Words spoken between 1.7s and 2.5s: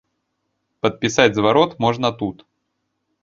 можна тут.